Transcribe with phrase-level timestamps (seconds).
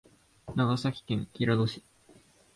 [0.55, 1.83] 長崎県平戸市